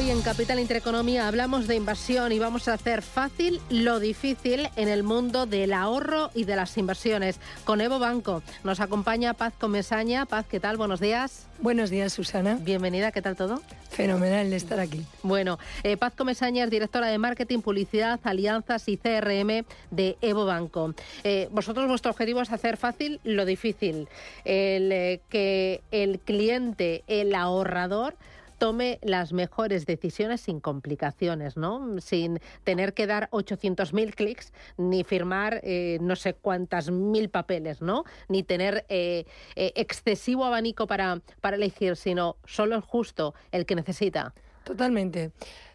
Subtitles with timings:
[0.00, 4.88] Hoy en Capital Intereconomía hablamos de inversión y vamos a hacer fácil lo difícil en
[4.88, 7.38] el mundo del ahorro y de las inversiones.
[7.64, 10.24] Con Evo Banco nos acompaña Paz Comesaña.
[10.24, 10.78] Paz, ¿qué tal?
[10.78, 11.46] Buenos días.
[11.58, 12.56] Buenos días, Susana.
[12.62, 13.60] Bienvenida, ¿qué tal todo?
[13.90, 15.04] Fenomenal de estar aquí.
[15.22, 20.94] Bueno, eh, Paz Comesaña es directora de Marketing, Publicidad, Alianzas y CRM de Evo Banco.
[21.24, 24.08] Eh, vosotros, vuestro objetivo es hacer fácil lo difícil,
[24.46, 28.14] el, eh, que el cliente, el ahorrador,
[28.60, 31.98] tome las mejores decisiones sin complicaciones, ¿no?
[31.98, 38.04] Sin tener que dar 800.000 clics ni firmar eh, no sé cuántas mil papeles, ¿no?
[38.28, 39.24] Ni tener eh,
[39.56, 44.34] eh, excesivo abanico para, para elegir, sino solo el justo, el que necesita.
[44.62, 45.32] Totalmente.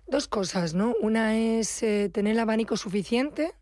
[0.07, 0.93] Dos cosas, ¿no?
[1.01, 3.55] Una es tener el abanico suficiente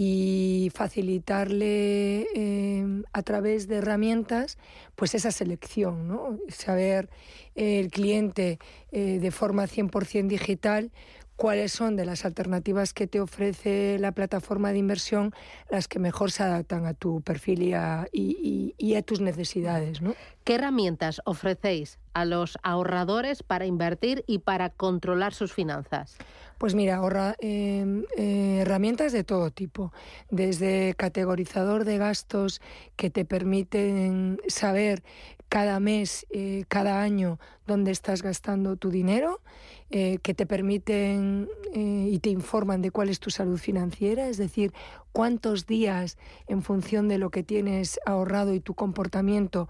[0.00, 4.56] y facilitarle eh, a través de herramientas
[4.94, 6.38] pues esa selección, ¿no?
[6.46, 7.10] saber
[7.56, 8.60] el cliente
[8.92, 10.92] eh, de forma 100% digital
[11.38, 15.32] cuáles son de las alternativas que te ofrece la plataforma de inversión
[15.70, 20.02] las que mejor se adaptan a tu perfil y a, y, a tus necesidades.
[20.02, 20.14] ¿no?
[20.42, 26.16] ¿Qué herramientas ofrecéis a los ahorradores para invertir y para controlar sus finanzas?
[26.58, 29.92] Pues mira, ahorra, em, eh, herramientas de todo tipo,
[30.30, 32.60] desde categorizador de gastos
[32.96, 35.04] que te permiten saber
[35.48, 39.40] cada mes, eh, cada año, dónde estás gastando tu dinero,
[39.90, 44.72] eh, que te permiten y te informan de cuál es tu salud financiera, es decir,
[45.12, 49.68] cuántos días en función de lo que tienes ahorrado y tu comportamiento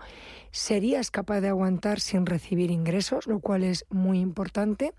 [0.51, 4.93] serías capaz de aguantar sin recibir ingresos, lo cual es muy importante.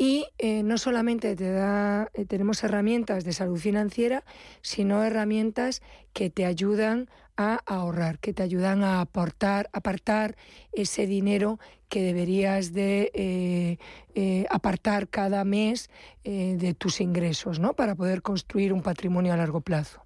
[0.00, 4.24] Y eh, no solamente te da, eh, tenemos herramientas de salud financiera,
[4.62, 10.36] sino herramientas que te ayudan a ahorrar, que te ayudan a aportar, apartar
[10.72, 13.78] ese dinero que deberías de eh,
[14.14, 15.90] eh, apartar cada mes
[16.22, 17.74] eh, de tus ingresos, ¿no?
[17.74, 20.02] Para poder construir un patrimonio a largo plazo.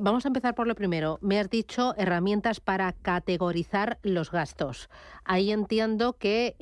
[0.00, 1.18] vamos a empezar por lo primero.
[1.20, 4.88] Me has dicho herramientas para categorizar los gastos.
[5.24, 6.56] Ahí entiendo que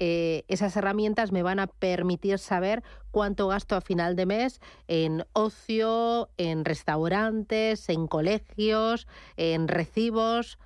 [0.49, 6.31] esas herramientas me van a permitir saber cuánto gasto a final de mes en ocio,
[6.39, 9.07] en restaurantes, en colegios,
[9.37, 10.59] en recibos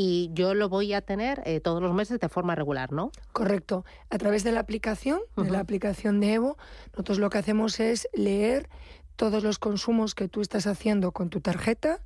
[0.00, 3.10] y yo lo voy a tener eh, todos los meses de forma regular, ¿no?
[3.32, 3.84] Correcto.
[4.10, 6.56] A través de la aplicación, de la aplicación de Evo,
[6.92, 8.68] nosotros lo que hacemos es leer
[9.16, 11.98] todos los consumos que tú estás haciendo con tu tarjeta,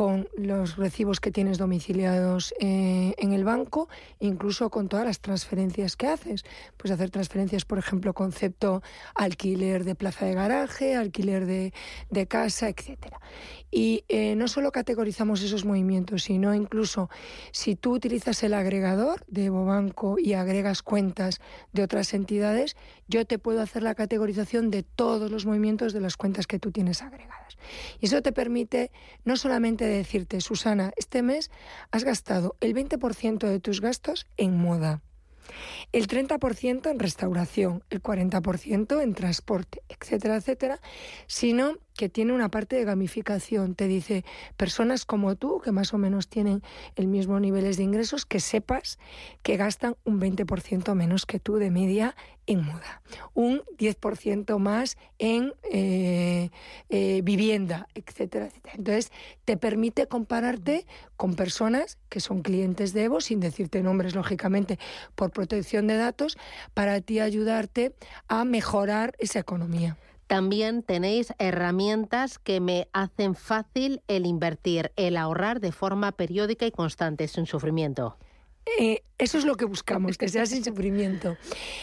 [0.00, 5.94] con los recibos que tienes domiciliados eh, en el banco, incluso con todas las transferencias
[5.94, 6.42] que haces.
[6.78, 8.82] Puedes hacer transferencias, por ejemplo, concepto
[9.14, 13.20] alquiler de plaza de garaje, alquiler de, casa, etcétera.
[13.70, 17.10] Y eh, no solo categorizamos esos movimientos, sino incluso
[17.52, 21.42] si tú utilizas el agregador de Banco y agregas cuentas
[21.74, 22.74] de otras entidades,
[23.06, 26.72] yo te puedo hacer la categorización de todos los movimientos de las cuentas que tú
[26.72, 27.58] tienes agregadas.
[28.00, 28.90] Y eso te permite
[29.24, 31.50] no solamente decirte, Susana, este mes
[31.90, 35.02] has gastado el 20% de tus gastos en moda
[35.92, 40.80] el 30% en restauración, el 40% en transporte, etcétera, etcétera,
[41.26, 43.74] sino que tiene una parte de gamificación.
[43.74, 44.24] Te dice,
[44.56, 46.62] personas como tú, que más o menos tienen
[46.96, 48.98] el mismo niveles de ingresos, que sepas
[49.42, 52.16] que gastan un 20% menos que tú de media
[52.46, 53.02] en moda,
[53.34, 56.48] un 10% más en eh,
[56.88, 58.76] eh, vivienda, etcétera, etcétera.
[58.78, 59.12] Entonces,
[59.44, 60.86] te permite compararte
[61.18, 64.78] con personas que son clientes de Evo, sin decirte nombres, lógicamente,
[65.16, 66.38] por protección de datos,
[66.72, 67.94] para ti ayudarte
[68.26, 69.98] a mejorar esa economía.
[70.30, 76.70] También tenéis herramientas que me hacen fácil el invertir, el ahorrar de forma periódica y
[76.70, 78.16] constante, sin sufrimiento.
[78.78, 81.36] Eh, eso es lo que buscamos, que sea sin sufrimiento.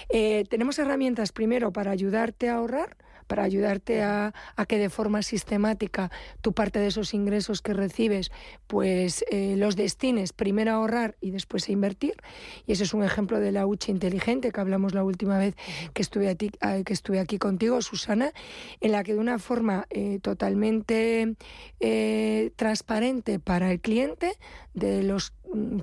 [0.07, 2.95] Eh, tenemos herramientas primero para ayudarte a ahorrar,
[3.27, 4.33] para ayudarte a,
[4.67, 8.31] que de forma sistemática tu parte de esos ingresos que recibes,
[8.67, 12.15] pues eh, los destines primero a ahorrar y después a invertir.
[12.65, 15.55] Y ese es un ejemplo de la hucha inteligente que hablamos la última vez
[15.93, 16.51] que estuve, aquí,
[16.85, 18.31] que estuve aquí contigo, Susana,
[18.81, 21.35] en la que de una forma eh, totalmente
[21.79, 24.33] eh, transparente para el cliente,
[24.73, 25.33] de los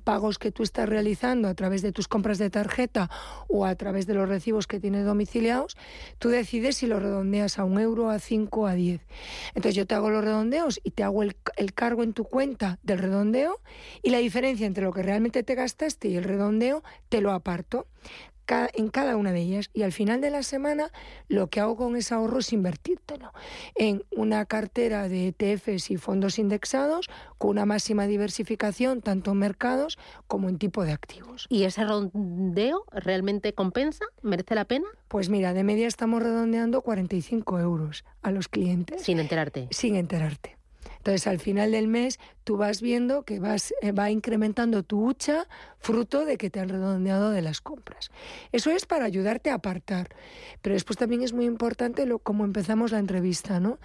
[0.02, 3.10] pagos que tú estás realizando a través de tus compras de tarjeta
[3.48, 5.76] o a través de los recibos que tienes domiciliados,
[6.18, 9.00] tú decides si lo redondeas a un euro, a cinco, a diez.
[9.48, 11.34] Entonces yo te hago los redondeos y te hago el,
[11.74, 13.60] cargo en tu cuenta del redondeo
[14.02, 17.86] y la diferencia entre lo que realmente te gastaste y el redondeo te lo aparto.
[18.74, 20.90] En cada una de ellas y al final de la semana
[21.28, 23.32] lo que hago con ese ahorro es invertírtelo
[23.74, 27.08] en una cartera de ETFs y fondos indexados
[27.38, 31.46] con una máxima diversificación tanto en mercados como en tipo de activos.
[31.48, 34.04] ¿Y ese rondeo realmente compensa?
[34.22, 34.86] ¿Merece la pena?
[35.08, 39.02] Pues mira, de media estamos redondeando 45 euros a los clientes.
[39.02, 39.68] Sin enterarte.
[39.70, 40.56] Sin enterarte.
[41.04, 45.46] Entonces, al final del mes, tú vas viendo que vas, eh, va incrementando tu hucha
[45.78, 48.10] fruto de que te han redondeado de las compras.
[48.52, 50.08] Eso es para ayudarte a apartar.
[50.62, 53.78] Pero después también es muy importante lo, cómo empezamos la entrevista, ¿no?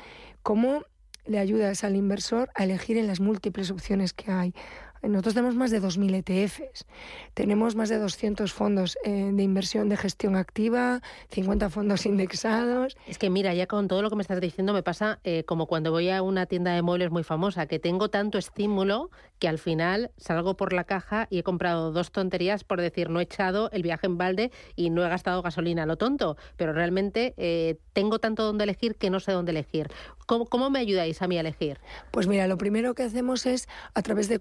[0.44, 0.86] Cómo
[1.26, 4.56] le ayudas al inversor a elegir en las múltiples opciones que hay,
[5.02, 6.86] nosotros tenemos más de 2.000 ETFs,
[7.34, 12.98] tenemos más de 200 fondos eh, de inversión de gestión activa, 50 fondos indexados.
[13.08, 15.68] Es que mira, ya con todo lo que me estás diciendo me pasa eh, como
[15.68, 19.10] cuando voy a una tienda de muebles muy famosa, que tengo tanto estímulo
[19.40, 23.22] que al final salgo por la caja y he comprado dos tonterías por decir no
[23.22, 27.34] he echado el viaje en balde y no he gastado gasolina, lo tonto, pero realmente
[27.38, 29.90] eh, tengo tanto donde elegir que no sé dónde elegir.
[30.26, 31.80] ¿Cómo, ¿Cómo me ayudáis a mí a elegir?
[32.12, 34.40] Pues mira, lo primero que hacemos es a través de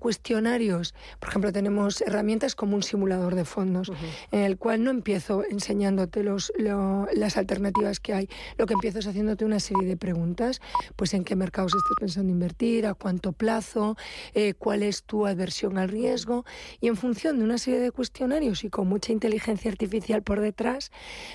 [0.49, 3.91] cuestiones por ejemplo, tenemos herramientas como un simulador de fondos,
[4.31, 9.06] en el cual no empiezo enseñándote los, las alternativas que hay, lo que empiezo es
[9.06, 10.61] haciéndote una serie de preguntas,
[10.97, 13.97] pues en qué mercados estás pensando invertir, a cuánto plazo,
[14.35, 16.45] eh, cuál es tu adversión al riesgo,
[16.81, 20.91] y en función de una serie de cuestionarios y con mucha inteligencia artificial por detrás,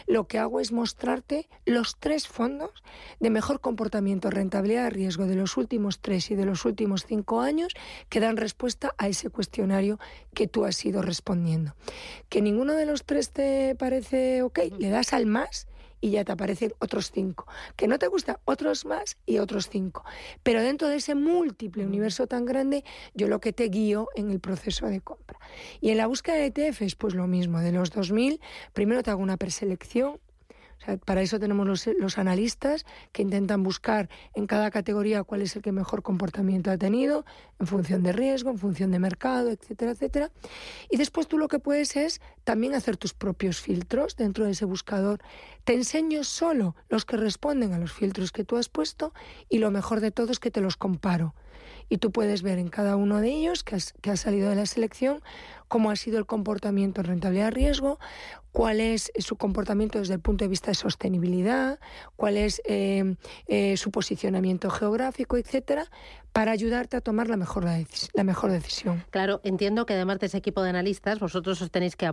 [0.07, 2.83] lo que hago es mostrarte los tres fondos
[3.19, 7.73] de mejor comportamiento, rentabilidad, riesgo de los últimos tres y de los últimos cinco años
[8.09, 9.99] que dan respuesta a a ese cuestionario
[10.33, 11.75] que tú has ido respondiendo.
[12.29, 15.67] Que ninguno de los tres te parece ok, le das al más
[15.99, 17.45] y ya te aparecen otros cinco.
[17.75, 20.05] Que no te gusta, otros más y otros cinco.
[20.41, 22.83] Pero dentro de ese múltiple universo tan grande,
[23.13, 25.39] yo lo que te guío en el proceso de compra.
[25.81, 27.59] Y en la búsqueda de ETFs, pues lo mismo.
[27.59, 28.39] De los 2000,
[28.73, 30.19] primero te hago una preselección
[31.05, 35.71] para eso tenemos los, analistas que intentan buscar en cada categoría cuál es el que
[35.71, 37.25] mejor comportamiento ha tenido,
[37.59, 40.31] en función de riesgo, en función de mercado, etcétera, etcétera.
[40.89, 44.65] Y después tú lo que puedes es también hacer tus propios filtros dentro de ese
[44.65, 45.19] buscador.
[45.63, 49.13] Te enseño solo los que responden a los filtros que tú has puesto
[49.49, 51.33] y lo mejor de todo es que te los comparo
[51.89, 55.21] y tú puedes ver en cada uno de ellos que, ha salido de la selección
[55.67, 57.97] cómo ha sido el comportamiento en rentabilidad-riesgo,
[58.51, 61.79] cuál es su comportamiento desde el punto de vista de sostenibilidad,
[62.15, 63.15] cuál es eh,
[63.47, 65.89] eh, su posicionamiento geográfico, etcétera,
[66.31, 67.65] para ayudarte a tomar la mejor,
[68.13, 69.03] la mejor decisión.
[69.09, 72.07] Claro, entiendo que además de ese equipo de analistas, vosotros os tenéis que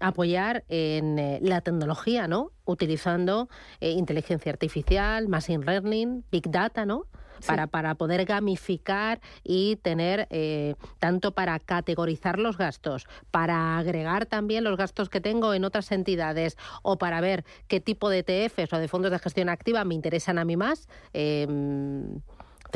[0.00, 2.50] apoyar en eh, la tecnología, ¿no?
[2.64, 3.48] Utilizando
[3.80, 7.06] inteligencia artificial, machine learning, big data, ¿no?
[7.46, 14.64] Para, para poder gamificar y tener eh, tanto para categorizar los gastos, para agregar también
[14.64, 18.78] los gastos que tengo en otras entidades o para ver qué tipo de ETFs o
[18.78, 20.88] de fondos de gestión activa me interesan a mí más.
[21.12, 22.20] Em,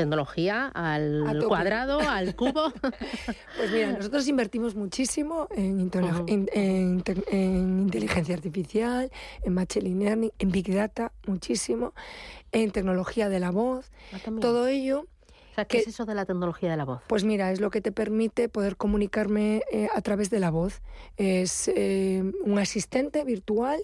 [0.00, 2.73] tecnología al cuadrado, al cubo.
[3.56, 5.79] Pues mira, nosotros invertimos muchísimo en,
[7.31, 9.11] inteligencia artificial,
[9.43, 11.93] en machine learning, en big data, muchísimo,
[12.52, 13.91] en tecnología de la voz.
[14.12, 15.06] Ah, Todo ello
[15.69, 17.02] ¿qué es eso de la tecnología de la voz?
[17.06, 20.81] Pues mira, es lo que te permite poder comunicarme eh, a través de la voz.
[21.17, 23.82] Es eh, un asistente virtual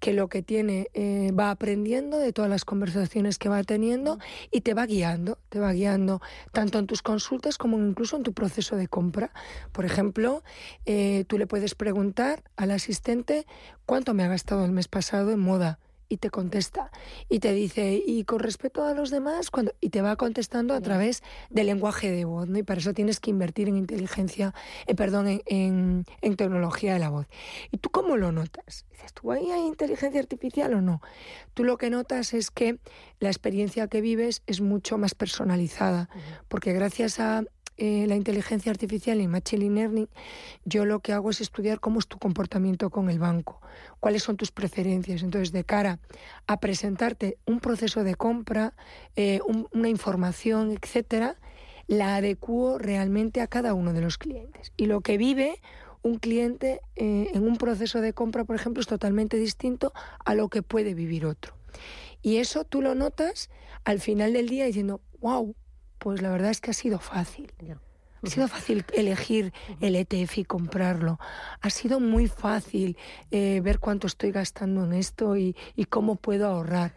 [0.00, 4.18] que lo que tiene eh, va aprendiendo de todas las conversaciones que va teniendo
[4.50, 6.20] y te va guiando, te va guiando
[6.52, 9.32] tanto en tus consultas como incluso en tu proceso de compra.
[9.70, 10.42] Por ejemplo,
[10.84, 13.46] tú le puedes preguntar al asistente
[13.86, 15.78] cuánto me ha gastado el mes pasado en moda
[16.12, 16.90] y te contesta
[17.30, 20.80] y te dice, y con respecto a los demás, cuando, y te va contestando a
[20.82, 22.58] través del lenguaje de voz, ¿no?
[22.58, 24.52] Y para eso tienes que invertir en inteligencia,
[24.86, 27.26] eh, perdón, en, en, tecnología de la voz.
[27.70, 28.84] ¿Y tú cómo lo notas?
[28.90, 31.00] Dices, ¿tú ahí hay inteligencia artificial o no?
[31.54, 32.78] Tú lo que notas es que
[33.18, 36.10] la experiencia que vives es mucho más personalizada,
[36.48, 37.42] porque gracias a
[37.76, 40.08] eh, la inteligencia artificial y machine learning,
[40.64, 43.60] yo lo que hago es estudiar cómo es tu comportamiento con el banco,
[44.00, 45.22] cuáles son tus preferencias.
[45.22, 45.98] Entonces, de cara
[46.46, 48.74] a presentarte un proceso de compra,
[49.16, 49.40] eh,
[49.72, 51.36] una información, etcétera,
[51.86, 54.72] la adecuo realmente a cada uno de los clientes.
[54.76, 55.60] Y lo que vive
[56.02, 59.92] un cliente eh, en un proceso de compra, por ejemplo, es totalmente distinto
[60.24, 61.54] a lo que puede vivir otro.
[62.22, 63.50] Y eso tú lo notas
[63.84, 65.54] al final del día diciendo, wow,
[66.02, 67.52] pues la verdad es que ha sido fácil.
[68.24, 71.20] Ha sido fácil elegir el ETF y comprarlo.
[71.60, 72.96] Ha sido muy fácil
[73.30, 75.54] eh, ver cuánto estoy gastando en esto y,
[75.90, 76.94] cómo puedo ahorrar.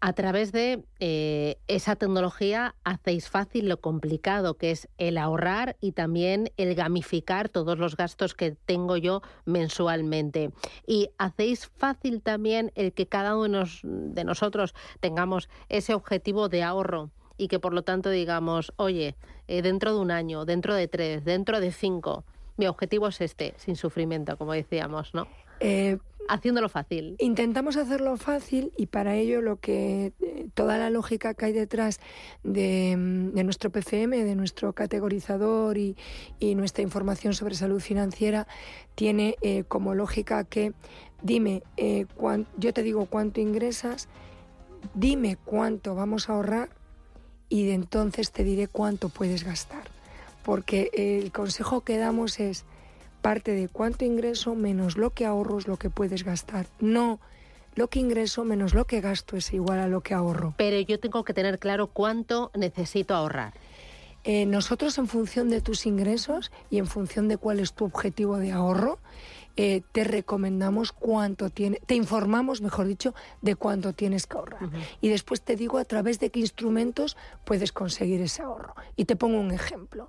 [0.00, 5.92] A través de eh, esa tecnología hacéis fácil lo complicado que es el ahorrar y
[5.92, 10.52] también el gamificar todos los gastos que tengo yo mensualmente.
[10.86, 17.10] Y hacéis fácil también el que cada uno de nosotros tengamos ese objetivo de ahorro
[17.36, 19.16] y que por lo tanto digamos, oye,
[19.48, 22.24] eh, dentro de un año, dentro de tres, dentro de cinco,
[22.56, 25.26] mi objetivo es este, sin sufrimiento, como decíamos, ¿no?
[25.60, 25.98] Eh,
[26.28, 27.16] haciéndolo fácil.
[27.18, 32.00] Intentamos hacerlo fácil y para ello lo que eh, toda la lógica que hay detrás
[32.42, 35.96] de, nuestro PCM, de nuestro categorizador y,
[36.40, 38.46] nuestra información sobre salud financiera
[38.94, 40.72] tiene eh, como lógica que
[41.22, 41.62] dime,
[42.58, 44.08] yo te digo cuánto ingresas,
[44.94, 46.70] dime cuánto vamos a ahorrar
[47.48, 49.84] y de entonces te diré cuánto puedes gastar.
[50.42, 52.64] Porque el consejo que damos es
[53.22, 56.66] parte de cuánto ingreso menos lo que ahorro es lo que puedes gastar.
[56.80, 57.20] No
[57.74, 60.54] lo que ingreso menos lo que gasto es igual a lo que ahorro.
[60.56, 63.52] Pero yo tengo que tener claro cuánto necesito ahorrar.
[64.22, 68.38] Eh, nosotros en función de tus ingresos y en función de cuál es tu objetivo
[68.38, 68.98] de ahorro,
[69.56, 74.70] eh, te recomendamos cuánto tiene, te informamos, mejor dicho, de cuánto tienes que ahorrar.
[75.00, 78.74] Y después te digo a través de qué instrumentos puedes conseguir ese ahorro.
[78.96, 80.08] Y te pongo un ejemplo.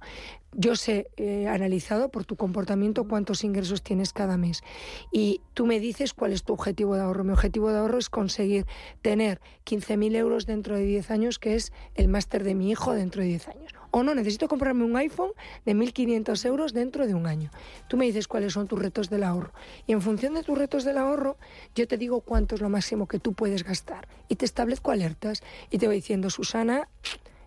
[0.51, 4.63] Yo sé, he analizado por tu comportamiento cuántos ingresos tienes cada mes.
[5.11, 7.23] Y tú me dices cuál es tu objetivo de ahorro.
[7.23, 8.65] Mi objetivo de ahorro es conseguir
[9.01, 13.21] tener 15.000 euros dentro de 10 años, que es el máster de mi hijo dentro
[13.21, 15.31] de 10 años o no, necesito comprarme un iPhone
[15.65, 17.49] de 1.500 euros dentro de un año.
[17.87, 19.53] Tú me dices cuáles son tus retos del ahorro.
[19.87, 21.37] Y en función de tus retos del ahorro,
[21.75, 24.09] yo te digo cuánto es lo máximo que tú puedes gastar.
[24.27, 26.89] Y te establezco alertas y te voy diciendo, Susana,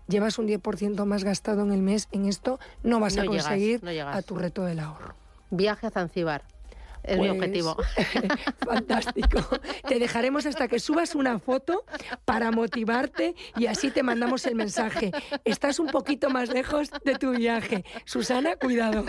[0.06, 4.22] llevas un 10% más gastado en el mes en esto, no vas a conseguir a
[4.22, 5.16] tu reto del ahorro.
[5.50, 6.44] Viaje a Zanzibar.
[7.02, 7.76] Es mi pues, objetivo.
[8.66, 9.40] Fantástico.
[9.88, 11.84] Te dejaremos hasta que subas una foto
[12.24, 15.10] para motivarte y así te mandamos el mensaje.
[15.44, 17.84] Estás un poquito más lejos de tu viaje.
[18.04, 19.04] Susana, cuidado.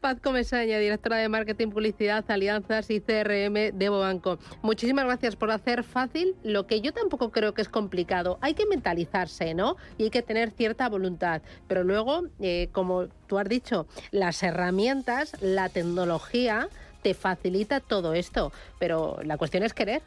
[0.00, 4.38] Paz Comesaña, directora de Marketing, Publicidad, Alianzas y CRM de Banco.
[4.62, 8.38] Muchísimas gracias por hacer fácil lo que yo tampoco creo que es complicado.
[8.40, 9.76] Hay que mentalizarse, ¿no?
[9.98, 11.42] Y hay que tener cierta voluntad.
[11.68, 16.68] Pero luego, eh, como tú has dicho, las herramientas, la tecnología
[17.02, 20.02] te facilita todo esto, pero la cuestión es querer.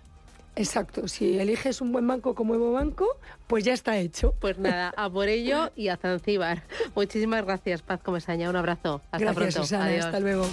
[0.55, 3.05] Exacto, si eliges un buen banco como Evo Banco,
[3.45, 4.33] pues ya está hecho.
[4.39, 6.63] Pues nada, a por ello y a Zanzíbar.
[6.95, 8.49] Muchísimas gracias, Paz Comesaña.
[8.49, 9.01] Un abrazo.
[9.11, 9.61] Hasta gracias, pronto.
[9.61, 10.05] Susana.
[10.05, 10.47] Hasta luego.